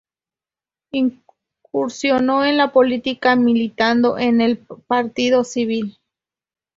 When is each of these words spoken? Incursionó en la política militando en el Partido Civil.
Incursionó 0.91 2.43
en 2.43 2.57
la 2.57 2.71
política 2.71 3.35
militando 3.35 4.17
en 4.17 4.41
el 4.41 4.57
Partido 4.87 5.43
Civil. 5.43 5.99